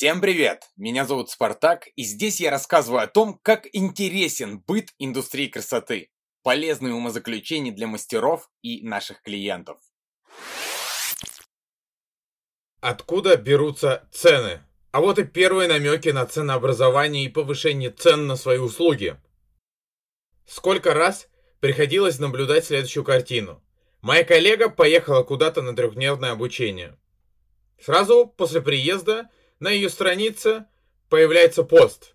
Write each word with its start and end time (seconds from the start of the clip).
Всем 0.00 0.22
привет! 0.22 0.70
Меня 0.78 1.04
зовут 1.04 1.28
Спартак, 1.28 1.88
и 1.94 2.04
здесь 2.04 2.40
я 2.40 2.50
рассказываю 2.50 3.02
о 3.02 3.06
том, 3.06 3.38
как 3.42 3.66
интересен 3.74 4.58
быт 4.66 4.94
индустрии 4.98 5.46
красоты, 5.46 6.08
полезные 6.42 6.94
умозаключения 6.94 7.70
для 7.70 7.86
мастеров 7.86 8.48
и 8.62 8.82
наших 8.82 9.20
клиентов. 9.20 9.78
Откуда 12.80 13.36
берутся 13.36 14.08
цены? 14.10 14.62
А 14.90 15.02
вот 15.02 15.18
и 15.18 15.24
первые 15.24 15.68
намеки 15.68 16.08
на 16.08 16.24
ценообразование 16.24 17.26
и 17.26 17.28
повышение 17.28 17.90
цен 17.90 18.26
на 18.26 18.36
свои 18.36 18.56
услуги. 18.56 19.18
Сколько 20.46 20.94
раз 20.94 21.28
приходилось 21.60 22.18
наблюдать 22.18 22.64
следующую 22.64 23.04
картину. 23.04 23.62
Моя 24.00 24.24
коллега 24.24 24.70
поехала 24.70 25.24
куда-то 25.24 25.60
на 25.60 25.76
трехдневное 25.76 26.32
обучение. 26.32 26.98
Сразу 27.78 28.26
после 28.26 28.62
приезда 28.62 29.28
на 29.60 29.68
ее 29.70 29.88
странице 29.88 30.66
появляется 31.08 31.62
пост. 31.62 32.14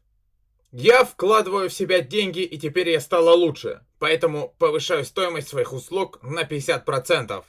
Я 0.71 1.05
вкладываю 1.05 1.69
в 1.69 1.73
себя 1.73 2.01
деньги, 2.01 2.41
и 2.41 2.57
теперь 2.57 2.89
я 2.89 2.99
стала 2.99 3.31
лучше, 3.31 3.85
поэтому 3.99 4.53
повышаю 4.59 5.05
стоимость 5.05 5.47
своих 5.47 5.71
услуг 5.71 6.19
на 6.21 6.43
50%. 6.43 7.45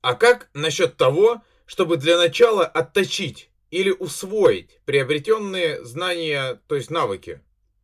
А 0.00 0.14
как 0.14 0.50
насчет 0.54 0.96
того, 0.96 1.42
чтобы 1.66 1.96
для 1.96 2.18
начала 2.18 2.66
отточить 2.66 3.50
или 3.70 3.90
усвоить 3.90 4.80
приобретенные 4.84 5.84
знания, 5.84 6.60
то 6.66 6.74
есть 6.74 6.90
навыки? 6.90 7.40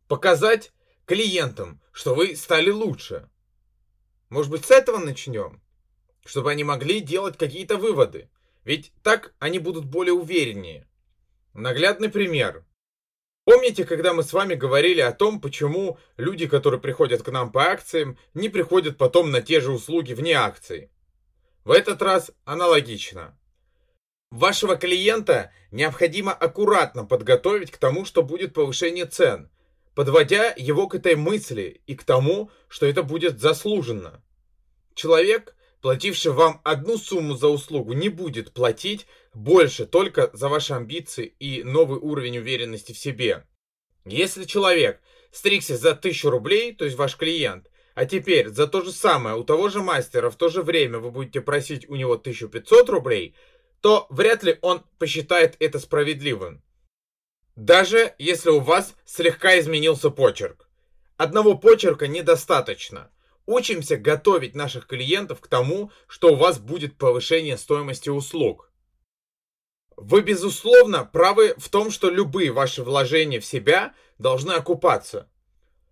Показать 0.07 0.73
клиентам, 1.05 1.81
что 1.91 2.13
вы 2.13 2.35
стали 2.35 2.69
лучше. 2.69 3.29
Может 4.29 4.51
быть, 4.51 4.65
с 4.65 4.71
этого 4.71 4.97
начнем? 4.97 5.61
Чтобы 6.25 6.51
они 6.51 6.63
могли 6.63 6.99
делать 6.99 7.37
какие-то 7.37 7.77
выводы. 7.77 8.29
Ведь 8.63 8.91
так 9.03 9.33
они 9.39 9.59
будут 9.59 9.85
более 9.85 10.13
увереннее. 10.13 10.87
Наглядный 11.53 12.09
пример. 12.09 12.63
Помните, 13.43 13.85
когда 13.85 14.13
мы 14.13 14.23
с 14.23 14.33
вами 14.33 14.53
говорили 14.53 15.01
о 15.01 15.11
том, 15.11 15.41
почему 15.41 15.97
люди, 16.15 16.47
которые 16.47 16.79
приходят 16.79 17.23
к 17.23 17.31
нам 17.31 17.51
по 17.51 17.63
акциям, 17.63 18.17
не 18.33 18.49
приходят 18.49 18.97
потом 18.97 19.31
на 19.31 19.41
те 19.41 19.61
же 19.61 19.71
услуги 19.71 20.13
вне 20.13 20.33
акций? 20.33 20.91
В 21.63 21.71
этот 21.71 22.01
раз 22.01 22.31
аналогично. 22.45 23.37
Вашего 24.29 24.77
клиента 24.77 25.51
необходимо 25.71 26.31
аккуратно 26.31 27.03
подготовить 27.03 27.71
к 27.71 27.77
тому, 27.77 28.05
что 28.05 28.23
будет 28.23 28.53
повышение 28.53 29.05
цен, 29.05 29.49
подводя 29.95 30.53
его 30.55 30.87
к 30.87 30.95
этой 30.95 31.15
мысли 31.15 31.81
и 31.87 31.95
к 31.95 32.03
тому, 32.03 32.51
что 32.69 32.85
это 32.85 33.03
будет 33.03 33.41
заслуженно. 33.41 34.23
Человек 34.93 35.55
плативший 35.81 36.31
вам 36.31 36.61
одну 36.63 36.97
сумму 36.97 37.35
за 37.35 37.47
услугу, 37.47 37.93
не 37.93 38.09
будет 38.09 38.53
платить 38.53 39.07
больше 39.33 39.85
только 39.85 40.29
за 40.33 40.47
ваши 40.47 40.73
амбиции 40.73 41.25
и 41.39 41.63
новый 41.63 41.99
уровень 41.99 42.37
уверенности 42.37 42.93
в 42.93 42.97
себе. 42.97 43.45
Если 44.05 44.45
человек 44.45 45.01
стригся 45.31 45.77
за 45.77 45.91
1000 45.91 46.29
рублей, 46.29 46.73
то 46.73 46.85
есть 46.85 46.97
ваш 46.97 47.17
клиент, 47.17 47.69
а 47.93 48.05
теперь 48.05 48.49
за 48.49 48.67
то 48.67 48.81
же 48.81 48.91
самое 48.91 49.35
у 49.35 49.43
того 49.43 49.69
же 49.69 49.81
мастера 49.81 50.29
в 50.29 50.35
то 50.35 50.49
же 50.49 50.61
время 50.61 50.99
вы 50.99 51.11
будете 51.11 51.41
просить 51.41 51.89
у 51.89 51.95
него 51.95 52.13
1500 52.13 52.89
рублей, 52.89 53.35
то 53.81 54.07
вряд 54.09 54.43
ли 54.43 54.57
он 54.61 54.83
посчитает 54.99 55.55
это 55.59 55.79
справедливым. 55.79 56.63
Даже 57.55 58.13
если 58.17 58.49
у 58.49 58.59
вас 58.59 58.95
слегка 59.05 59.59
изменился 59.59 60.09
почерк. 60.09 60.69
Одного 61.17 61.57
почерка 61.57 62.07
недостаточно– 62.07 63.11
Учимся 63.45 63.97
готовить 63.97 64.55
наших 64.55 64.87
клиентов 64.87 65.39
к 65.39 65.47
тому, 65.47 65.91
что 66.07 66.33
у 66.33 66.35
вас 66.35 66.59
будет 66.59 66.97
повышение 66.97 67.57
стоимости 67.57 68.09
услуг. 68.09 68.71
Вы, 69.97 70.21
безусловно, 70.21 71.05
правы 71.05 71.53
в 71.57 71.69
том, 71.69 71.91
что 71.91 72.09
любые 72.09 72.51
ваши 72.51 72.83
вложения 72.83 73.39
в 73.39 73.45
себя 73.45 73.93
должны 74.17 74.53
окупаться. 74.53 75.29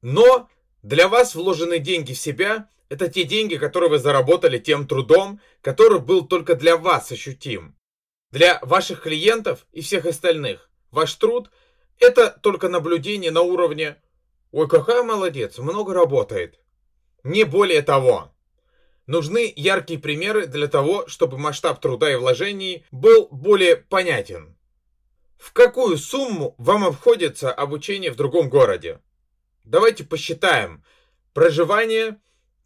Но 0.01 0.49
для 0.81 1.07
вас 1.07 1.35
вложенные 1.35 1.79
деньги 1.79 2.13
в 2.13 2.19
себя– 2.19 2.69
это 2.89 3.07
те 3.07 3.23
деньги, 3.23 3.55
которые 3.55 3.89
вы 3.89 3.99
заработали 3.99 4.57
тем 4.57 4.87
трудом, 4.87 5.39
который 5.61 5.99
был 5.99 6.25
только 6.25 6.55
для 6.55 6.77
вас 6.77 7.11
ощутим. 7.11 7.75
Для 8.31 8.59
ваших 8.61 9.03
клиентов 9.03 9.67
и 9.71 9.81
всех 9.81 10.05
остальных 10.05 10.69
ваш 10.91 11.13
труд– 11.15 11.51
это 11.99 12.29
только 12.29 12.69
наблюдение 12.69 13.31
на 13.31 13.41
уровне 13.41 13.97
«Ой, 14.51 14.67
какая 14.67 15.03
молодец, 15.03 15.59
много 15.59 15.93
работает». 15.93 16.59
Не 17.23 17.43
более 17.43 17.81
того. 17.81 18.31
Нужны 19.07 19.51
яркие 19.55 19.99
примеры 19.99 20.45
для 20.45 20.67
того, 20.67 21.07
чтобы 21.07 21.37
масштаб 21.37 21.81
труда 21.81 22.11
и 22.11 22.15
вложений 22.15 22.85
был 22.91 23.27
более 23.31 23.75
понятен. 23.75 24.55
В 25.37 25.51
какую 25.53 25.97
сумму 25.97 26.53
вам 26.57 26.83
обходится 26.83 27.51
обучение 27.51 28.11
в 28.11 28.15
другом 28.15 28.49
городе? 28.49 29.01
Давайте 29.63 30.03
посчитаем. 30.03 30.83
Проживание 31.33 32.19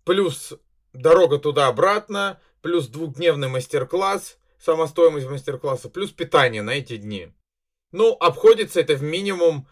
плюс 0.03 0.53
дорога 0.91 1.37
туда-обратно, 1.37 2.41
плюс 2.61 2.87
двухдневный 2.87 3.47
мастер-класс, 3.47 4.37
сама 4.59 4.87
стоимость 4.87 5.27
мастер-класса, 5.27 5.89
плюс 5.89 6.11
питание 6.11 6.61
на 6.61 6.71
эти 6.71 6.97
дни. 6.97 7.33
Ну, 7.91 8.13
обходится 8.13 8.79
это 8.81 8.95
в 8.95 9.03
минимум 9.03 9.67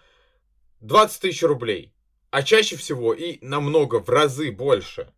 20 0.79 1.21
тысяч 1.21 1.43
рублей 1.43 1.93
а 2.31 2.43
чаще 2.43 2.77
всего 2.77 3.13
и 3.13 3.37
намного 3.45 3.99
в 3.99 4.09
разы 4.09 4.51
больше. 4.51 5.13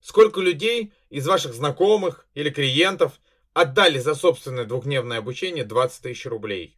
Сколько 0.00 0.40
людей 0.40 0.92
из 1.08 1.26
ваших 1.26 1.54
знакомых 1.54 2.28
или 2.34 2.50
клиентов 2.50 3.18
отдали 3.54 3.98
за 3.98 4.14
собственное 4.14 4.66
двухдневное 4.66 5.18
обучение 5.18 5.64
20 5.64 6.02
тысяч 6.02 6.26
рублей? 6.26 6.76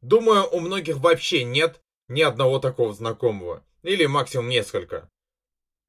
Думаю, 0.00 0.46
у 0.48 0.60
многих 0.60 0.98
вообще 0.98 1.42
нет 1.42 1.82
ни 2.06 2.22
одного 2.22 2.60
такого 2.60 2.94
знакомого, 2.94 3.64
или 3.82 4.06
максимум 4.06 4.48
несколько. 4.48 5.10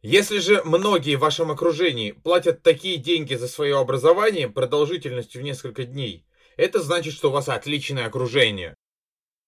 Если 0.01 0.39
же 0.39 0.63
многие 0.63 1.17
в 1.17 1.19
вашем 1.19 1.51
окружении 1.51 2.13
платят 2.13 2.63
такие 2.63 2.97
деньги 2.97 3.35
за 3.35 3.47
свое 3.47 3.77
образование 3.77 4.49
продолжительностью 4.49 5.41
в 5.41 5.43
несколько 5.43 5.85
дней, 5.85 6.25
это 6.57 6.81
значит, 6.81 7.13
что 7.13 7.29
у 7.29 7.33
вас 7.33 7.49
отличное 7.49 8.07
окружение. 8.07 8.73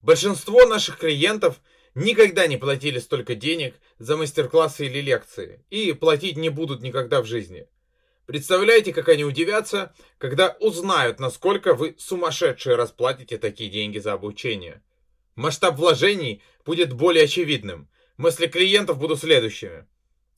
Большинство 0.02 0.66
наших 0.68 1.00
клиентов– 1.00 1.60
никогда 1.98 2.48
не 2.48 2.58
платили 2.58 3.00
столько 3.00 3.36
денег 3.36 3.76
за 3.98 4.18
мастер-классы 4.18 4.86
или 4.86 5.02
лекции, 5.02 5.66
и 5.70 5.94
платить 5.94 6.38
не 6.38 6.50
будут 6.50 6.82
никогда 6.82 7.22
в 7.22 7.26
жизни. 7.26 7.68
Представляете, 8.28 8.94
как 8.94 9.10
они 9.10 9.24
удивятся, 9.24 9.96
когда 10.18 10.56
узнают, 10.60 11.20
насколько 11.20 11.74
вы 11.74 11.96
сумасшедшие 11.98 12.76
расплатите 12.76 13.38
такие 13.38 13.70
деньги 13.70 14.00
за 14.00 14.14
обучение. 14.14 14.82
Масштаб 15.36 15.78
вложений 15.78 16.42
будет 16.66 16.94
более 16.94 17.24
очевидным. 17.24 17.90
Мысли 18.18 18.48
клиентов 18.48 19.00
будут 19.00 19.20
следующими. 19.20 19.86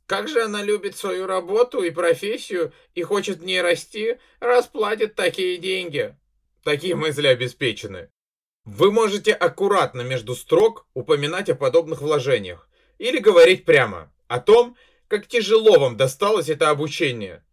Как 0.06 0.28
же 0.28 0.44
она 0.44 0.64
любит 0.64 0.96
свою 0.96 1.28
работу 1.28 1.82
и 1.82 1.92
профессию 1.92 2.74
и 2.96 3.04
хочет 3.04 3.40
в 3.40 3.46
ней 3.46 3.62
расти, 3.62 4.18
расплатит 4.40 5.16
такие 5.16 5.58
деньги. 5.58 6.16
Такие 6.64 6.96
мысли 6.96 7.28
обеспечены. 7.28 8.10
Вы 8.72 8.92
можете 8.92 9.34
аккуратно 9.34 10.02
между 10.02 10.36
строк 10.36 10.86
упоминать 10.94 11.50
о 11.50 11.56
подобных 11.56 12.02
вложениях 12.02 12.70
или 13.00 13.18
говорить 13.18 13.66
прямо 13.66 14.14
о 14.28 14.40
том, 14.40 14.78
как 15.08 15.26
тяжело 15.26 15.80
вам 15.80 15.98
досталось 15.98 16.50
это 16.50 16.70
обучение. 16.70 17.44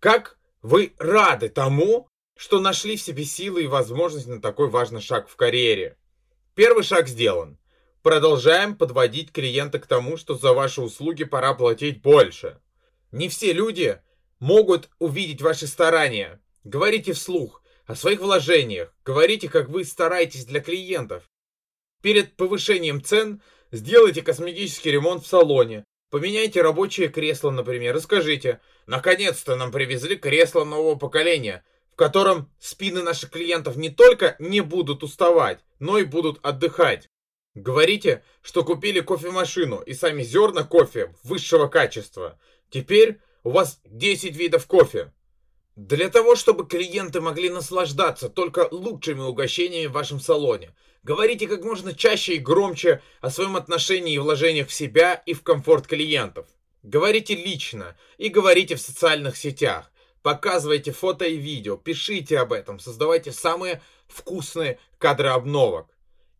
Как 0.00 0.36
вы 0.60 0.94
рады 0.98 1.48
тому, 1.48 2.08
что 2.36 2.58
нашли 2.58 2.96
в 2.96 3.02
себе 3.02 3.24
силы 3.24 3.62
и 3.62 3.68
возможность 3.68 4.26
на 4.26 4.40
такой 4.40 4.68
важный 4.68 5.00
шаг 5.00 5.28
в 5.28 5.36
карьере. 5.36 5.96
Первый 6.56 6.82
шаг 6.82 7.06
сделан. 7.06 7.56
Продолжаем 8.02 8.76
подводить 8.76 9.30
клиента 9.30 9.78
к 9.78 9.86
тому, 9.86 10.16
что 10.16 10.34
за 10.34 10.52
ваши 10.52 10.80
услуги 10.80 11.22
пора 11.22 11.54
платить 11.54 12.02
больше. 12.02 12.58
Не 13.12 13.28
все 13.28 13.52
люди 13.52 14.00
могут 14.40 14.90
увидеть 14.98 15.40
ваши 15.40 15.68
старания. 15.68 16.40
Говорите 16.64 17.12
вслух 17.12 17.61
о 17.92 17.94
своих 17.94 18.20
вложениях, 18.20 18.90
говорите, 19.04 19.50
как 19.50 19.68
вы 19.68 19.84
стараетесь 19.84 20.46
для 20.46 20.60
клиентов. 20.60 21.24
Перед 22.00 22.36
повышением 22.36 23.04
цен 23.04 23.42
сделайте 23.70 24.22
косметический 24.22 24.90
ремонт 24.90 25.24
в 25.24 25.26
салоне, 25.26 25.84
поменяйте 26.10 26.62
рабочее 26.62 27.08
кресло, 27.08 27.50
например, 27.50 27.94
и 27.94 28.00
скажите, 28.00 28.60
наконец-то 28.86 29.56
нам 29.56 29.70
привезли 29.70 30.16
кресло 30.16 30.64
нового 30.64 30.96
поколения, 30.96 31.64
в 31.92 31.96
котором 31.96 32.50
спины 32.58 33.02
наших 33.02 33.30
клиентов 33.30 33.76
не 33.76 33.90
только 33.90 34.36
не 34.38 34.62
будут 34.62 35.02
уставать, 35.02 35.60
но 35.78 35.98
и 35.98 36.04
будут 36.04 36.38
отдыхать. 36.42 37.08
Говорите, 37.54 38.24
что 38.40 38.64
купили 38.64 39.00
кофемашину 39.00 39.80
и 39.80 39.92
сами 39.92 40.22
зерна 40.22 40.64
кофе 40.64 41.14
высшего 41.24 41.68
качества. 41.68 42.40
Теперь 42.70 43.20
у 43.44 43.50
вас 43.50 43.82
10 43.84 44.34
видов 44.34 44.66
кофе. 44.66 45.12
Для 45.76 46.10
того, 46.10 46.36
чтобы 46.36 46.66
клиенты 46.66 47.22
могли 47.22 47.48
наслаждаться 47.48 48.28
только 48.28 48.68
лучшими 48.70 49.20
угощениями 49.20 49.86
в 49.86 49.92
вашем 49.92 50.20
салоне, 50.20 50.74
говорите 51.02 51.48
как 51.48 51.64
можно 51.64 51.94
чаще 51.94 52.34
и 52.34 52.38
громче 52.38 53.00
о 53.22 53.30
своем 53.30 53.56
отношении 53.56 54.14
и 54.14 54.18
вложениях 54.18 54.68
в 54.68 54.74
себя 54.74 55.14
и 55.14 55.32
в 55.32 55.42
комфорт 55.42 55.86
клиентов. 55.86 56.46
Говорите 56.82 57.34
лично 57.34 57.96
и 58.18 58.28
говорите 58.28 58.76
в 58.76 58.82
социальных 58.82 59.38
сетях. 59.38 59.90
Показывайте 60.20 60.92
фото 60.92 61.24
и 61.24 61.36
видео, 61.36 61.78
пишите 61.78 62.38
об 62.38 62.52
этом, 62.52 62.78
создавайте 62.78 63.32
самые 63.32 63.80
вкусные 64.08 64.78
кадры 64.98 65.28
обновок. 65.28 65.86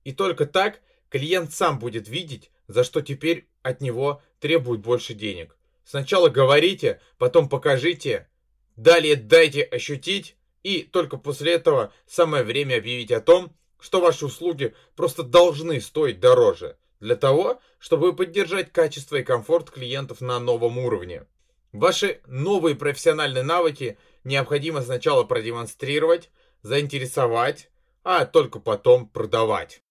И 0.05 0.13
только 0.13 0.45
так 0.45 0.81
клиент 1.09 1.55
сам 1.55 1.79
будет 1.79 2.07
видеть, 2.07 2.51
за 2.69 2.85
что 2.85 3.01
теперь 3.01 3.49
от 3.63 3.81
него 3.81 4.21
требуют 4.41 4.83
больше 4.83 5.15
денег. 5.15 5.57
Сначала 5.85 6.29
говорите, 6.29 7.01
потом 7.19 7.49
покажите, 7.49 8.29
далее 8.77 9.17
дайте 9.17 9.63
ощутить, 9.63 10.37
и 10.63 10.83
только 10.83 11.17
после 11.17 11.53
этого 11.55 11.93
самое 12.07 12.45
время 12.45 12.77
объявить 12.77 13.11
о 13.11 13.21
том, 13.21 13.55
что 13.81 14.01
ваши 14.01 14.27
услуги 14.27 14.75
просто 14.95 15.23
должны 15.23 15.81
стоить 15.81 16.21
дороже, 16.21 16.77
для 17.01 17.17
того, 17.17 17.61
чтобы 17.79 18.15
поддержать 18.15 18.73
качество 18.73 19.17
и 19.17 19.25
комфорт 19.25 19.71
клиентов 19.71 20.21
на 20.21 20.39
новом 20.39 20.79
уровне. 20.79 21.27
Ваши 21.73 22.21
новые 22.27 22.77
профессиональные 22.77 23.43
навыки 23.43 23.99
необходимо 24.25 24.83
сначала 24.83 25.25
продемонстрировать, 25.25 26.31
заинтересовать, 26.63 27.71
а 28.05 28.25
только 28.25 28.61
потом 28.61 29.09
продавать. 29.09 29.83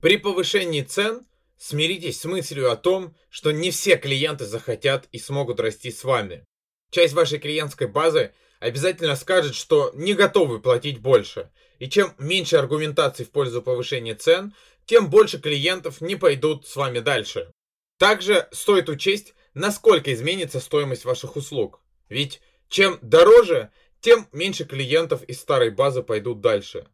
При 0.00 0.16
повышении 0.16 0.82
цен 0.82 1.26
смиритесь 1.56 2.20
с 2.20 2.24
мыслью 2.24 2.70
о 2.70 2.76
том, 2.76 3.14
что 3.28 3.52
не 3.52 3.70
все 3.70 3.96
клиенты 3.96 4.44
захотят 4.44 5.08
и 5.12 5.18
смогут 5.18 5.60
расти 5.60 5.90
с 5.90 6.04
вами. 6.04 6.44
Часть 6.90 7.14
вашей 7.14 7.38
клиентской 7.38 7.86
базы 7.86 8.32
обязательно 8.60 9.14
скажет, 9.16 9.54
что 9.54 9.90
не 9.94 10.14
готовы 10.14 10.60
платить 10.60 11.00
больше. 11.00 11.50
И 11.78 11.88
чем 11.88 12.14
меньше 12.18 12.56
аргументаций 12.56 13.24
в 13.24 13.30
пользу 13.30 13.62
повышения 13.62 14.14
цен, 14.14 14.54
тем 14.86 15.10
больше 15.10 15.38
клиентов 15.38 16.00
не 16.00 16.16
пойдут 16.16 16.66
с 16.66 16.74
вами 16.76 17.00
дальше. 17.00 17.52
Также 17.98 18.48
стоит 18.52 18.88
учесть, 18.88 19.34
насколько 19.54 20.12
изменится 20.14 20.60
стоимость 20.60 21.04
ваших 21.04 21.36
услуг. 21.36 21.80
Ведь 22.08 22.40
чем 22.68 22.98
дороже, 23.02 23.70
тем 24.00 24.28
меньше 24.32 24.64
клиентов 24.64 25.22
из 25.24 25.40
старой 25.40 25.70
базы 25.70 26.02
пойдут 26.02 26.40
дальше. 26.40 26.86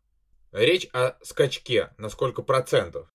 Речь 0.53 0.89
о 0.93 1.17
скачке 1.23 1.91
на 1.99 2.09
сколько 2.09 2.43
процентов. 2.43 3.09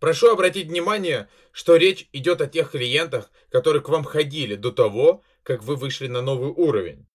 Прошу 0.00 0.30
обратить 0.30 0.68
внимание, 0.68 1.28
что 1.52 1.76
речь 1.76 2.08
идет 2.12 2.40
о 2.40 2.46
тех 2.46 2.72
клиентах, 2.72 3.30
которые 3.48 3.82
к 3.82 3.88
вам 3.88 4.04
ходили 4.04 4.54
до 4.54 4.70
того, 4.70 5.22
как 5.44 5.62
вы 5.62 5.76
вышли 5.76 6.08
на 6.08 6.22
новый 6.22 6.50
уровень. 6.50 7.06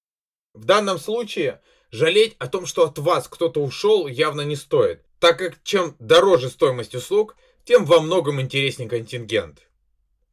В 0.54 0.64
данном 0.64 0.98
случае 0.98 1.62
жалеть 1.92 2.36
о 2.40 2.48
том, 2.48 2.66
что 2.66 2.86
от 2.86 2.98
вас 2.98 3.28
кто-то 3.28 3.62
ушел, 3.62 4.08
явно 4.08 4.42
не 4.42 4.56
стоит, 4.56 5.04
так 5.20 5.38
как 5.38 5.62
чем 5.64 5.96
дороже 6.00 6.50
стоимость 6.50 6.96
услуг, 6.96 7.36
тем 7.66 7.86
во 7.86 8.00
многом 8.00 8.40
интереснее 8.40 8.88
контингент. 8.90 9.70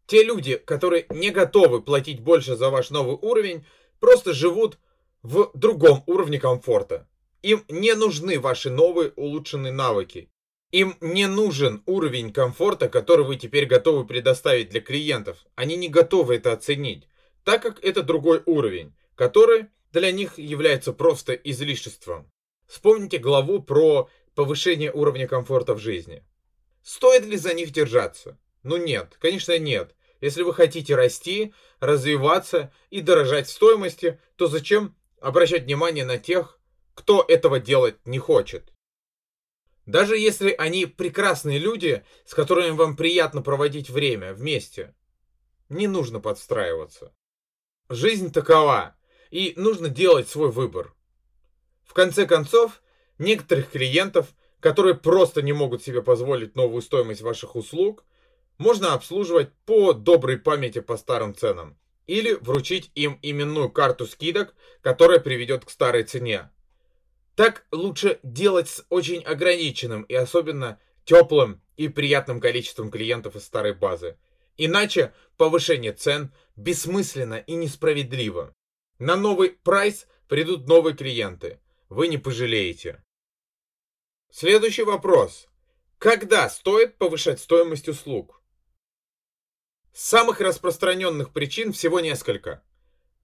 Те 0.07 0.23
люди, 0.23 0.57
которые 0.57 1.07
не 1.11 1.31
готовы 1.31 1.83
платить 1.83 2.21
больше 2.21 2.55
за 2.55 2.71
ваш 2.71 2.91
новый 2.91 3.17
уровень, 3.17 3.65
просто 3.99 4.33
живут 4.33 4.79
в 5.23 5.51
другом 5.55 6.05
уровне 6.07 6.39
комфорта. 6.39 7.09
Им 7.43 7.65
не 7.69 7.95
нужны 7.95 8.39
ваши 8.39 8.71
новые 8.71 9.13
улучшенные 9.17 9.73
навыки. 9.73 10.31
Им 10.71 10.97
не 11.01 11.27
нужен 11.27 11.83
уровень 11.87 12.33
комфорта, 12.33 12.89
который 12.89 13.25
вы 13.25 13.37
теперь 13.37 13.67
готовы 13.67 14.05
предоставить 14.05 14.69
для 14.69 14.81
клиентов. 14.81 15.45
Они 15.55 15.77
не 15.77 15.89
готовы 15.89 16.37
это 16.37 16.53
оценить, 16.53 17.09
так 17.47 17.63
как 17.63 17.83
это 17.85 18.03
другой 18.03 18.43
уровень, 18.45 18.93
который 19.15 19.67
для 19.93 20.11
них 20.11 20.37
является 20.37 20.93
просто 20.93 21.33
излишеством. 21.33 22.29
Вспомните 22.67 23.19
главу 23.19 23.63
про 23.63 24.11
повышение 24.35 24.91
уровня 24.93 25.29
комфорта 25.29 25.75
в 25.75 25.79
жизни. 25.79 26.25
Стоит 26.83 27.25
ли 27.25 27.37
за 27.37 27.55
них 27.55 27.71
держаться? 27.71 28.37
Ну 28.65 28.79
нет, 28.79 29.17
конечно 29.21 29.57
нет. 29.61 29.95
Если 30.21 30.43
вы 30.43 30.55
хотите 30.55 30.97
расти, 30.97 31.55
развиваться 31.79 32.73
и 32.91 33.01
дорожать 33.01 33.49
стоимости, 33.49 34.19
то 34.35 34.49
зачем 34.49 34.97
обращать 35.21 35.67
внимание 35.67 36.05
на 36.05 36.19
тех, 36.19 36.59
кто 36.95 37.25
этого 37.29 37.61
делать 37.61 38.05
не 38.05 38.19
хочет? 38.19 38.73
Даже 39.85 40.19
если 40.19 40.51
они 40.51 40.87
прекрасные 40.87 41.61
люди, 41.61 42.05
с 42.25 42.35
которыми 42.35 42.71
вам 42.71 42.97
приятно 42.97 43.41
проводить 43.41 43.89
время 43.89 44.35
вместе, 44.35 44.97
не 45.69 45.87
нужно 45.87 46.19
подстраиваться. 46.19 47.15
Жизнь 47.89 48.33
такова, 48.33 48.97
и 49.31 49.53
нужно 49.57 49.89
делать 49.89 50.29
свой 50.29 50.51
выбор. 50.51 50.93
В 51.85 51.95
конце 51.95 52.27
концов, 52.27 52.83
некоторых 53.19 53.71
клиентов, 53.71 54.35
которые 54.59 54.97
просто 54.97 55.41
не 55.41 55.53
могут 55.53 55.85
себе 55.85 56.03
позволить 56.03 56.57
новую 56.57 56.83
стоимость 56.83 57.21
ваших 57.21 57.55
услуг, 57.55 58.05
можно 58.59 58.93
обслуживать 58.93 59.53
по 59.67 59.93
доброй 59.93 60.37
памяти 60.37 60.81
по 60.81 60.97
старым 60.97 61.33
ценам 61.33 61.79
или 62.09 62.33
вручить 62.35 62.91
им 62.97 63.21
именную 63.23 63.71
карту 63.71 64.07
скидок, 64.07 64.57
которая 64.81 65.21
приведет 65.21 65.65
к 65.65 65.71
старой 65.71 66.03
цене. 66.03 66.51
Так 67.37 67.67
лучше 67.71 68.19
делать 68.25 68.69
с 68.69 68.85
очень 68.89 69.23
ограниченным 69.23 70.03
и 70.03 70.15
особенно 70.15 70.81
теплым 71.05 71.63
и 71.77 71.87
приятным 71.87 72.41
количеством 72.41 72.91
клиентов 72.91 73.37
из 73.37 73.45
старой 73.45 73.75
базы. 73.75 74.17
Иначе 74.57 75.13
повышение 75.37 75.93
цен 75.93 76.33
бессмысленно 76.57 77.35
и 77.35 77.55
несправедливо. 77.55 78.55
На 78.99 79.17
новый 79.17 79.51
прайс 79.51 80.07
придут 80.29 80.67
новые 80.67 80.97
клиенты. 80.97 81.61
Вы 81.89 82.09
не 82.09 82.19
пожалеете. 82.19 83.03
Следующий 84.31 84.83
вопрос. 84.83 85.47
Когда 85.99 86.49
стоит 86.49 86.97
повышать 86.97 87.41
стоимость 87.41 87.89
услуг? 87.89 88.43
Самых 89.93 90.41
распространенных 90.41 91.33
причин 91.33 91.73
всего 91.73 92.01
несколько. 92.01 92.63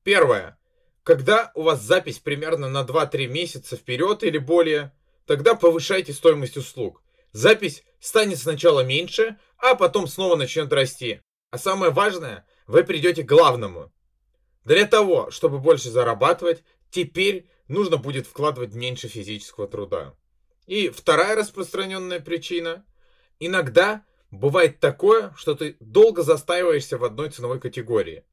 Первое. 0.05 0.59
Когда 1.03 1.51
у 1.55 1.63
вас 1.63 1.83
запись 1.83 2.19
примерно 2.19 2.69
на 2.69 2.83
2-3 2.83 3.27
месяца 3.27 3.77
вперед 3.77 4.23
или 4.23 4.39
более, 4.39 4.97
тогда 5.27 5.55
повышайте 5.55 6.13
стоимость 6.13 6.57
услуг. 6.57 7.03
Запись 7.33 7.83
станет 7.99 8.39
сначала 8.39 8.81
меньше, 8.81 9.39
а 9.63 9.77
потом 9.77 10.09
снова 10.09 10.37
начнет 10.37 10.73
расти. 10.73 11.23
А 11.51 11.57
самое 11.57 11.93
важное, 11.93 12.45
вы 12.67 12.83
придете 12.83 13.23
к 13.23 13.29
главному. 13.29 13.93
Для 14.65 14.87
того, 14.87 15.31
чтобы 15.31 15.61
больше 15.61 15.89
зарабатывать, 15.89 16.65
теперь 16.91 17.49
нужно 17.69 17.97
будет 17.97 18.27
вкладывать 18.27 18.75
меньше 18.75 19.07
физического 19.07 19.69
труда. 19.69 20.15
И 20.67 20.89
вторая 20.89 21.37
распространенная 21.37 22.21
причина. 22.21 22.85
Иногда 23.39 24.05
бывает 24.33 24.81
такое, 24.81 25.33
что 25.37 25.55
ты 25.55 25.77
долго 25.79 26.23
застаиваешься 26.23 26.99
в 26.99 27.05
одной 27.05 27.31
ценовой 27.31 27.61
категории. 27.61 28.25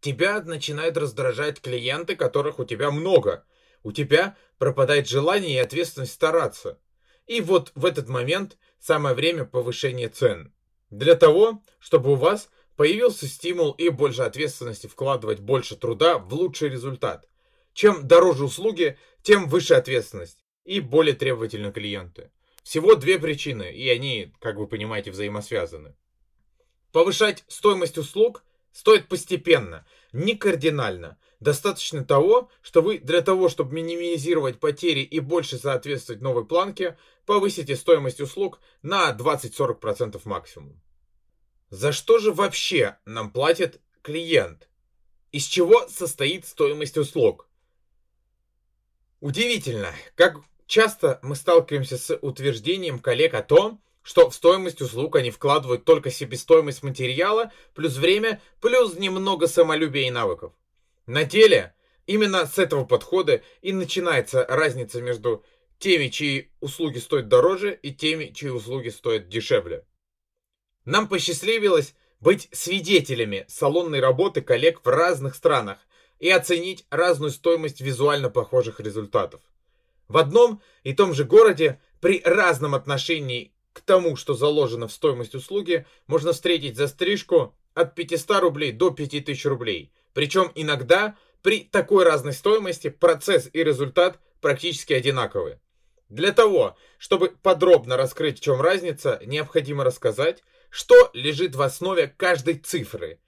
Тебя 0.00 0.42
начинают 0.42 0.98
раздражать 0.98 1.60
клиенты, 1.60 2.16
которых 2.16 2.58
у 2.58 2.64
тебя 2.64 2.90
много. 2.90 3.44
У 3.82 3.92
тебя 3.92 4.36
пропадает 4.58 5.08
желание 5.08 5.54
и 5.54 5.58
ответственность 5.58 6.12
стараться. 6.12 6.78
И 7.26 7.40
вот 7.40 7.72
в 7.74 7.86
этот 7.86 8.08
момент 8.08 8.58
самое 8.78 9.14
время 9.14 9.44
повышения 9.46 10.08
цен. 10.08 10.52
Для 10.96 11.14
того, 11.14 11.62
чтобы 11.78 12.12
у 12.12 12.14
вас 12.14 12.48
появился 12.74 13.28
стимул 13.28 13.72
и 13.72 13.90
больше 13.90 14.22
ответственности 14.22 14.86
вкладывать 14.86 15.40
больше 15.40 15.76
труда 15.76 16.16
в 16.16 16.32
лучший 16.32 16.70
результат. 16.70 17.28
Чем 17.74 18.08
дороже 18.08 18.46
услуги, 18.46 18.96
тем 19.22 19.46
выше 19.46 19.74
ответственность 19.74 20.42
и 20.64 20.80
более 20.80 21.14
требовательны 21.14 21.70
клиенты. 21.70 22.30
Всего 22.62 22.94
две 22.94 23.18
причины, 23.18 23.70
и 23.74 23.90
они, 23.90 24.32
как 24.40 24.56
вы 24.56 24.66
понимаете, 24.66 25.10
взаимосвязаны. 25.10 25.94
Повышать 26.92 27.44
стоимость 27.46 27.98
услуг 27.98 28.42
стоит 28.72 29.06
постепенно, 29.06 29.86
не 30.14 30.34
кардинально. 30.34 31.18
Достаточно 31.40 32.06
того, 32.06 32.48
что 32.62 32.80
вы 32.80 33.00
для 33.00 33.20
того, 33.20 33.50
чтобы 33.50 33.74
минимизировать 33.74 34.58
потери 34.60 35.00
и 35.00 35.20
больше 35.20 35.58
соответствовать 35.58 36.22
новой 36.22 36.46
планке, 36.46 36.96
повысите 37.26 37.76
стоимость 37.76 38.22
услуг 38.22 38.60
на 38.80 39.14
20-40% 39.14 40.18
максимум. 40.24 40.80
За 41.70 41.92
что 41.92 42.18
же 42.18 42.32
вообще 42.32 42.96
нам 43.06 43.30
платит 43.30 43.80
клиент? 44.02 44.68
Из 45.32 45.44
чего 45.44 45.88
состоит 45.88 46.46
стоимость 46.46 46.96
услуг? 46.96 47.48
Удивительно, 49.20 49.92
как 50.14 50.36
часто 50.66 51.18
мы 51.22 51.34
сталкиваемся 51.34 51.98
с 51.98 52.16
утверждением 52.16 53.00
коллег 53.00 53.34
о 53.34 53.42
том, 53.42 53.82
что 54.02 54.30
в 54.30 54.34
стоимость 54.36 54.80
услуг 54.80 55.16
они 55.16 55.32
вкладывают 55.32 55.84
только 55.84 56.12
себестоимость 56.12 56.84
материала, 56.84 57.50
плюс 57.74 57.96
время, 57.96 58.40
плюс 58.60 58.94
немного 58.94 59.48
самолюбия 59.48 60.06
и 60.06 60.10
навыков. 60.10 60.52
На 61.06 61.24
деле, 61.24 61.74
именно 62.06 62.46
с 62.46 62.58
этого 62.58 62.84
подхода 62.84 63.42
и 63.62 63.72
начинается 63.72 64.46
разница 64.48 65.02
между 65.02 65.44
теми, 65.80 66.06
чьи 66.06 66.52
услуги 66.60 66.98
стоят 66.98 67.26
дороже, 67.26 67.76
и 67.82 67.92
теми, 67.92 68.26
чьи 68.26 68.50
услуги 68.50 68.90
стоят 68.90 69.28
дешевле. 69.28 69.84
Нам 70.86 71.08
посчастливилось 71.08 71.94
быть 72.20 72.48
свидетелями 72.52 73.44
салонной 73.48 74.00
работы 74.00 74.40
коллег 74.40 74.80
в 74.82 74.88
разных 74.88 75.34
странах 75.34 75.78
и 76.20 76.30
оценить 76.30 76.86
разную 76.90 77.32
стоимость 77.32 77.80
визуально 77.80 78.30
похожих 78.30 78.80
результатов. 78.80 79.40
В 80.08 80.16
одном 80.16 80.62
и 80.84 80.94
том 80.94 81.12
же 81.12 81.24
городе 81.24 81.80
при 82.00 82.22
разном 82.24 82.74
отношении 82.74 83.52
к 83.72 83.80
тому, 83.80 84.16
что 84.16 84.34
заложено 84.34 84.86
в 84.86 84.92
стоимость 84.92 85.34
услуги, 85.34 85.86
можно 86.06 86.32
встретить 86.32 86.76
за 86.76 86.86
стрижку 86.86 87.54
от 87.74 87.94
500 87.94 88.40
рублей 88.40 88.72
до 88.72 88.90
5000 88.90 89.44
рублей. 89.44 89.92
Причем 90.14 90.50
иногда 90.54 91.16
при 91.42 91.64
такой 91.64 92.04
разной 92.04 92.32
стоимости 92.32 92.88
процесс 92.88 93.50
и 93.52 93.62
результат 93.62 94.18
практически 94.40 94.94
одинаковые. 94.94 95.60
Для 96.08 96.32
того, 96.32 96.76
чтобы 96.98 97.34
подробно 97.42 97.96
раскрыть, 97.96 98.38
в 98.38 98.42
чем 98.42 98.60
разница, 98.60 99.20
необходимо 99.26 99.82
рассказать, 99.82 100.42
что 100.70 101.10
лежит 101.12 101.54
в 101.54 101.62
основе 101.62 102.08
каждой 102.08 102.58
цифры. 102.58 103.20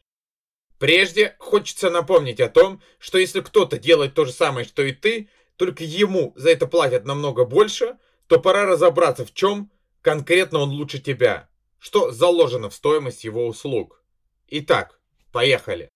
Прежде 0.78 1.34
хочется 1.38 1.90
напомнить 1.90 2.40
о 2.40 2.48
том, 2.48 2.80
что 2.98 3.18
если 3.18 3.40
кто-то 3.40 3.78
делает 3.78 4.14
то 4.14 4.24
же 4.24 4.32
самое, 4.32 4.66
что 4.66 4.82
и 4.82 4.92
ты, 4.92 5.28
только 5.56 5.82
ему 5.82 6.32
за 6.36 6.50
это 6.50 6.66
платят 6.66 7.04
намного 7.04 7.44
больше, 7.44 7.98
то 8.28 8.38
пора 8.38 8.64
разобраться, 8.64 9.24
в 9.24 9.34
чем 9.34 9.70
конкретно 10.02 10.60
он 10.60 10.70
лучше 10.70 11.00
тебя, 11.00 11.48
что 11.78 12.12
заложено 12.12 12.70
в 12.70 12.74
стоимость 12.74 13.24
его 13.24 13.46
услуг. 13.46 14.04
Итак, 14.46 15.00
поехали. 15.32 15.90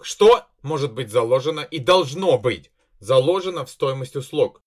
Что 0.00 0.46
может 0.62 0.92
быть 0.92 1.10
заложено 1.10 1.60
и 1.60 1.78
должно 1.78 2.38
быть 2.38 2.70
заложено 3.00 3.66
в 3.66 3.70
стоимость 3.70 4.16
услуг? 4.16 4.62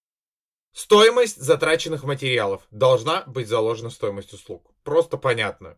Стоимость 0.74 1.38
затраченных 1.38 2.04
материалов 2.04 2.66
должна 2.72 3.24
быть 3.26 3.48
заложена 3.48 3.90
в 3.90 3.94
стоимость 3.94 4.34
услуг. 4.34 4.72
Просто 4.84 5.18
понятно. 5.18 5.78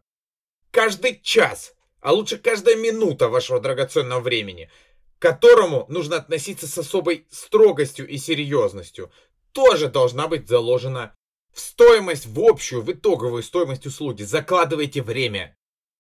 Каждый 0.74 1.22
час, 1.22 1.76
а 2.02 2.14
лучше 2.14 2.40
каждая 2.40 2.76
минута 2.76 3.30
вашего 3.30 3.60
драгоценного 3.60 4.22
времени, 4.22 4.72
к 5.20 5.22
которому 5.22 5.86
нужно 5.88 6.16
относиться 6.16 6.66
с 6.66 6.76
особой 6.76 7.28
строгостью 7.30 8.08
и 8.08 8.18
серьезностью, 8.18 9.12
тоже 9.52 9.88
должна 9.88 10.28
быть 10.28 10.48
заложена 10.48 11.16
в 11.54 11.60
стоимость, 11.60 12.26
в 12.26 12.40
общую, 12.40 12.82
в 12.82 12.92
итоговую 12.92 13.44
стоимость 13.44 13.86
услуги. 13.86 14.24
Закладывайте 14.24 15.04
время. 15.04 15.56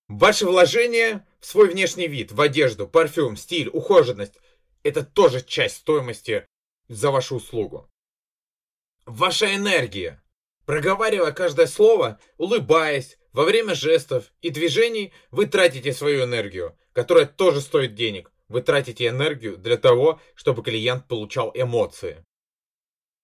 Ваши 0.07 0.47
вложения 0.47 1.27
в 1.39 1.45
свой 1.45 1.69
внешний 1.69 2.07
вид, 2.07 2.31
в 2.31 2.41
одежду, 2.41 2.87
парфюм, 2.87 3.37
стиль, 3.37 3.69
ухоженность– 3.69 4.39
это 4.81 5.05
тоже 5.05 5.41
часть 5.41 5.77
стоимости 5.77 6.47
за 6.87 7.11
вашу 7.11 7.35
услугу. 7.35 7.91
Ваша 9.05 9.53
энергия. 9.53 10.23
Проговаривая 10.65 11.31
каждое 11.31 11.67
слово, 11.67 12.19
улыбаясь, 12.37 13.19
во 13.33 13.43
время 13.45 13.73
жестов 13.73 14.31
и 14.41 14.49
движений 14.49 15.11
вы 15.31 15.47
тратите 15.47 15.91
свою 15.91 16.23
энергию, 16.23 16.77
которая 16.93 17.25
тоже 17.25 17.61
стоит 17.61 17.95
денег. 17.95 18.31
Вы 18.47 18.61
тратите 18.61 19.07
энергию 19.07 19.57
для 19.57 19.77
того, 19.77 20.21
чтобы 20.35 20.63
клиент 20.63 21.07
получал 21.07 21.51
эмоции. 21.55 22.23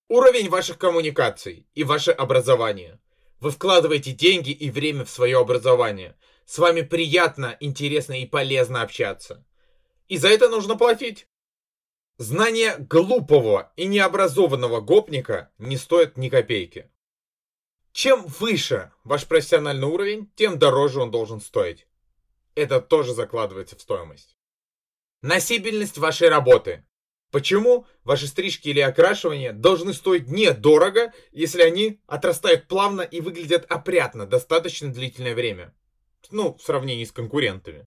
Уровень 0.07 0.49
ваших 0.49 0.79
коммуникаций 0.79 1.67
и 1.75 1.83
ваше 1.83 2.11
образование. 2.11 2.99
Вы 3.39 3.51
вкладываете 3.51 4.11
деньги 4.11 4.49
и 4.49 4.71
время 4.71 5.05
в 5.05 5.09
свое 5.09 5.37
образование. 5.37 6.17
С 6.45 6.57
вами 6.57 6.81
приятно, 6.81 7.55
интересно 7.59 8.19
и 8.19 8.25
полезно 8.25 8.81
общаться. 8.81 9.45
И 10.07 10.17
за 10.17 10.29
это 10.29 10.49
нужно 10.49 10.75
платить. 10.75 11.27
Знание 12.17 12.75
глупого 12.79 13.71
и 13.75 13.85
необразованного 13.85 14.81
гопника 14.81 15.51
не 15.59 15.77
стоит 15.77 16.17
ни 16.17 16.29
копейки. 16.29 16.89
Чем 18.01 18.25
выше 18.27 18.93
ваш 19.03 19.27
профессиональный 19.27 19.85
уровень, 19.85 20.31
тем 20.35 20.57
дороже 20.57 21.01
он 21.01 21.11
должен 21.11 21.41
стоить. 21.41 21.85
Это 22.55 22.79
тоже 22.79 23.13
закладывается 23.13 23.75
в 23.75 23.81
стоимость. 23.81 24.37
Носибельность 25.21 25.97
вашей 25.97 26.29
работы. 26.29 26.85
Почему 27.29 27.85
ваши 28.05 28.27
стрижки 28.27 28.69
или 28.69 28.79
окрашивания 28.79 29.51
должны 29.51 29.93
стоить 29.93 30.29
недорого, 30.29 31.11
если 31.31 31.61
они 31.61 31.99
отрастают 32.07 32.69
плавно 32.69 33.01
и 33.01 33.19
выглядят 33.19 33.65
опрятно 33.69 34.25
достаточно 34.25 34.93
длительное 34.93 35.35
время? 35.35 35.75
Ну, 36.31 36.53
в 36.53 36.61
сравнении 36.61 37.03
с 37.03 37.11
конкурентами. 37.11 37.85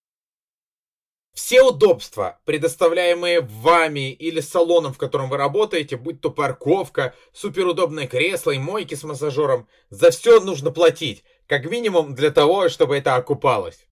Все 1.35 1.63
удобства, 1.63 2.39
предоставляемые 2.45 3.41
вами 3.41 4.13
или 4.13 4.41
салоном, 4.41 4.93
в 4.93 4.99
котором 4.99 5.31
вы 5.31 5.39
работаете, 5.39 5.97
будь 5.97 6.21
то 6.21 6.31
парковка, 6.31 7.15
суперудобное 7.33 8.07
кресло 8.07 8.51
и 8.51 8.59
мойки 8.59 8.95
с 8.95 9.03
массажером, 9.03 9.67
за 9.89 10.11
все 10.11 10.41
нужно 10.41 10.71
платить, 10.71 11.25
как 11.47 11.71
минимум 11.71 12.15
для 12.15 12.31
того, 12.31 12.69
чтобы 12.69 12.99
это 12.99 13.17
окупалось. 13.17 13.87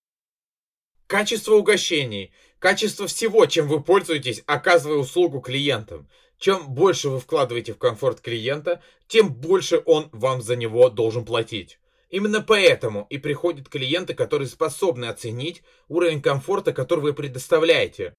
Качество 1.06 1.54
угощений, 1.54 2.32
качество 2.58 3.06
всего, 3.06 3.46
чем 3.46 3.68
вы 3.68 3.82
пользуетесь, 3.82 4.42
оказывая 4.46 4.98
услугу 4.98 5.40
клиентам. 5.40 6.10
Чем 6.38 6.68
больше 6.68 7.08
вы 7.08 7.20
вкладываете 7.20 7.72
в 7.72 7.78
комфорт 7.78 8.20
клиента, 8.20 8.82
тем 9.08 9.32
больше 9.32 9.82
он 9.86 10.08
вам 10.12 10.40
за 10.40 10.56
него 10.56 10.88
должен 10.88 11.24
платить. 11.24 11.79
Именно 12.10 12.42
поэтому 12.42 13.06
и 13.08 13.18
приходят 13.18 13.68
клиенты, 13.68 14.14
которые 14.14 14.48
способны 14.48 15.06
оценить 15.06 15.62
уровень 15.88 16.20
комфорта, 16.20 16.72
который 16.72 17.00
вы 17.00 17.14
предоставляете, 17.14 18.14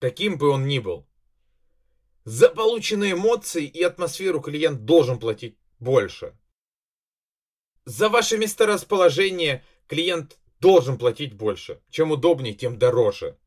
каким 0.00 0.38
бы 0.38 0.48
он 0.48 0.66
ни 0.66 0.78
был. 0.78 1.06
За 2.24 2.48
полученные 2.48 3.12
эмоции 3.12 3.66
и 3.66 3.82
атмосферу 3.82 4.40
клиент 4.40 4.84
должен 4.84 5.18
платить 5.18 5.58
больше. 5.78 6.36
За 7.84 8.08
ваше 8.08 8.38
месторасположение 8.38 9.62
клиент 9.86 10.38
должен 10.58 10.98
платить 10.98 11.34
больше. 11.34 11.80
Чем 11.90 12.10
удобнее, 12.10 12.54
тем 12.54 12.78
дороже. 12.78 13.38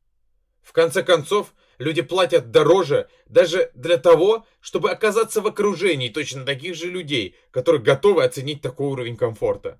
В 0.61 0.71
конце 0.71 1.03
концов, 1.03 1.53
люди 1.79 2.01
платят 2.01 2.51
дороже 2.51 3.09
даже 3.25 3.71
для 3.73 3.97
того, 3.97 4.45
чтобы 4.59 4.91
оказаться 4.91 5.41
в 5.41 5.47
окружении 5.47 6.09
точно 6.09 6.45
таких 6.45 6.75
же 6.75 6.87
людей, 6.87 7.35
которые 7.49 7.81
готовы 7.81 8.23
оценить 8.23 8.61
такой 8.61 8.87
уровень 8.87 9.17
комфорта. 9.17 9.79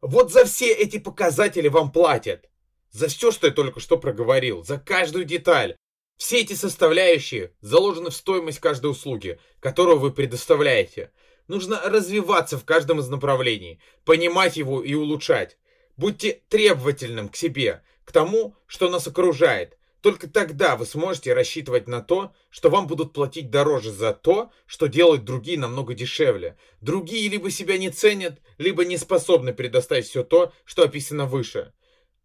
Вот 0.00 0.30
за 0.30 0.44
все 0.44 0.72
эти 0.72 0.98
показатели 0.98 1.66
вам 1.66 1.90
платят. 1.90 2.48
За 2.92 3.08
все, 3.08 3.32
что 3.32 3.48
я 3.48 3.52
только 3.52 3.80
что 3.80 3.98
проговорил, 3.98 4.62
за 4.62 4.78
каждую 4.78 5.24
деталь. 5.24 5.76
Все 6.16 6.40
эти 6.40 6.52
составляющие 6.54 7.52
заложены 7.60 8.10
в 8.10 8.14
стоимость 8.14 8.58
каждой 8.60 8.90
услуги, 8.90 9.38
которую 9.60 9.98
вы 9.98 10.12
предоставляете. 10.12 11.12
Нужно 11.46 11.80
развиваться 11.80 12.58
в 12.58 12.64
каждом 12.64 13.00
из 13.00 13.08
направлений, 13.08 13.80
понимать 14.04 14.56
его 14.56 14.82
и 14.82 14.94
улучшать. 14.94 15.58
Будьте 15.96 16.42
требовательным 16.48 17.28
к 17.28 17.36
себе, 17.36 17.82
к 18.04 18.12
тому, 18.12 18.54
что 18.66 18.90
нас 18.90 19.06
окружает. 19.06 19.77
Только 20.00 20.28
тогда 20.28 20.76
вы 20.76 20.86
сможете 20.86 21.34
рассчитывать 21.34 21.88
на 21.88 22.00
то, 22.00 22.32
что 22.50 22.70
вам 22.70 22.86
будут 22.86 23.12
платить 23.12 23.50
дороже 23.50 23.90
за 23.90 24.12
то, 24.12 24.50
что 24.66 24.86
делают 24.86 25.24
другие 25.24 25.58
намного 25.58 25.94
дешевле. 25.94 26.56
Другие 26.80 27.28
либо 27.28 27.50
себя 27.50 27.76
не 27.78 27.90
ценят, 27.90 28.40
либо 28.58 28.84
не 28.84 28.96
способны 28.96 29.52
предоставить 29.52 30.06
все 30.06 30.22
то, 30.22 30.52
что 30.64 30.84
описано 30.84 31.26
выше. 31.26 31.72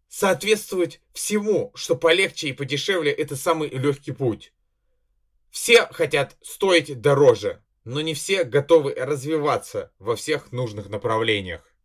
Соответствовать 0.08 1.00
всему, 1.12 1.72
что 1.74 1.96
полегче 1.96 2.48
и 2.48 2.52
подешевле, 2.52 3.10
это 3.10 3.34
самый 3.34 3.68
легкий 3.70 4.12
путь. 4.12 4.52
Все 5.50 5.86
хотят 5.86 6.36
стоить 6.42 7.00
дороже, 7.00 7.64
но 7.82 8.00
не 8.00 8.14
все 8.14 8.44
готовы 8.44 8.94
развиваться 8.94 9.92
во 9.98 10.14
всех 10.14 10.52
нужных 10.52 10.88
направлениях. 10.88 11.68